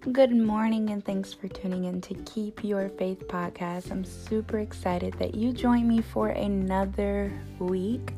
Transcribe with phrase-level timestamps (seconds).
[0.00, 3.90] Good morning, and thanks for tuning in to Keep Your Faith podcast.
[3.90, 8.14] I'm super excited that you joined me for another week.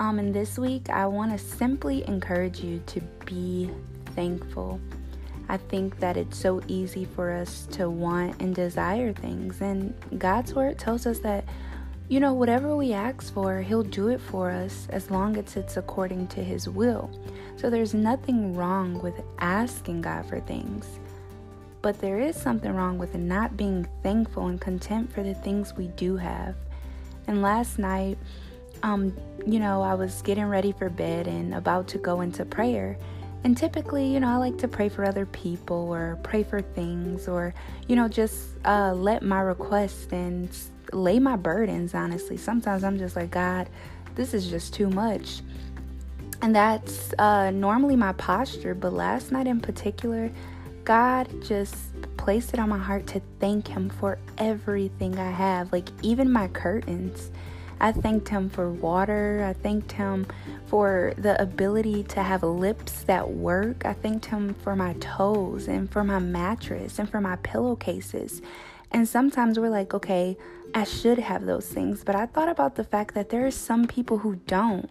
[0.00, 3.70] Um, and this week, I want to simply encourage you to be
[4.14, 4.80] thankful.
[5.50, 10.54] I think that it's so easy for us to want and desire things, and God's
[10.54, 11.44] word tells us that
[12.08, 15.76] you know, whatever we ask for, He'll do it for us as long as it's
[15.76, 17.10] according to His will.
[17.56, 20.98] So there's nothing wrong with asking God for things.
[21.80, 25.88] But there is something wrong with not being thankful and content for the things we
[25.88, 26.56] do have.
[27.26, 28.18] And last night,
[28.82, 32.96] um, you know, I was getting ready for bed and about to go into prayer.
[33.44, 37.28] And typically, you know, I like to pray for other people or pray for things
[37.28, 37.54] or,
[37.86, 40.50] you know, just uh, let my requests and
[40.92, 42.36] lay my burdens, honestly.
[42.36, 43.68] Sometimes I'm just like, God,
[44.16, 45.42] this is just too much.
[46.42, 50.30] And that's uh, normally my posture, but last night in particular,
[50.88, 51.76] God just
[52.16, 56.48] placed it on my heart to thank Him for everything I have, like even my
[56.48, 57.30] curtains.
[57.78, 59.44] I thanked Him for water.
[59.46, 60.26] I thanked Him
[60.64, 63.84] for the ability to have lips that work.
[63.84, 68.40] I thanked Him for my toes and for my mattress and for my pillowcases.
[68.90, 70.38] And sometimes we're like, okay,
[70.74, 72.02] I should have those things.
[72.02, 74.88] But I thought about the fact that there are some people who don't.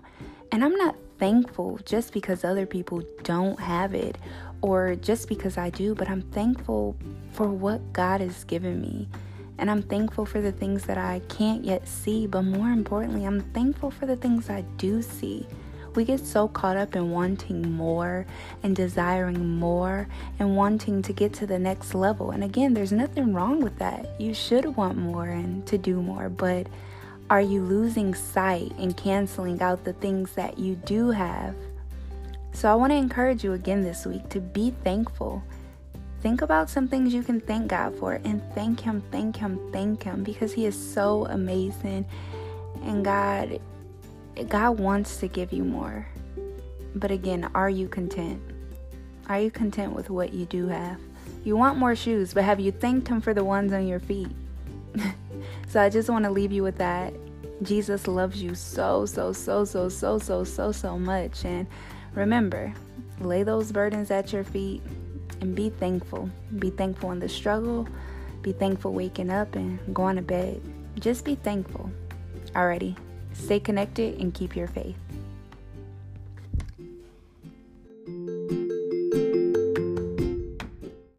[0.51, 4.17] And I'm not thankful just because other people don't have it
[4.61, 6.95] or just because I do, but I'm thankful
[7.31, 9.07] for what God has given me.
[9.59, 13.41] And I'm thankful for the things that I can't yet see, but more importantly, I'm
[13.41, 15.47] thankful for the things I do see.
[15.95, 18.27] We get so caught up in wanting more
[18.61, 22.29] and desiring more and wanting to get to the next level.
[22.29, 24.07] And again, there's nothing wrong with that.
[24.19, 26.67] You should want more and to do more, but
[27.29, 31.55] are you losing sight and canceling out the things that you do have?
[32.53, 35.43] So I want to encourage you again this week to be thankful.
[36.21, 40.03] Think about some things you can thank God for and thank Him, thank Him, thank
[40.03, 42.05] Him because He is so amazing.
[42.83, 43.59] And God
[44.49, 46.07] God wants to give you more.
[46.95, 48.41] But again, are you content?
[49.27, 50.99] Are you content with what you do have?
[51.43, 54.29] You want more shoes, but have you thanked Him for the ones on your feet?
[55.77, 57.13] So I just want to leave you with that.
[57.61, 61.45] Jesus loves you so, so, so, so, so, so, so, so much.
[61.45, 61.67] And
[62.15, 62.73] remember,
[63.19, 64.81] lay those burdens at your feet
[65.39, 66.31] and be thankful.
[66.57, 67.87] Be thankful in the struggle.
[68.41, 70.59] Be thankful waking up and going to bed.
[70.99, 71.91] Just be thankful.
[72.55, 72.97] Alrighty.
[73.33, 74.97] Stay connected and keep your faith.